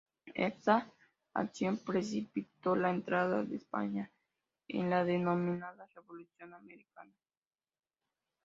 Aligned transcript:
Esta 0.33 0.91
acción 1.35 1.77
precipitó 1.77 2.75
la 2.75 2.89
entrada 2.89 3.43
de 3.43 3.57
España 3.57 4.11
en 4.67 4.89
la 4.89 5.03
denominada 5.03 5.85
Revolución 5.93 6.55
americana. 6.55 7.13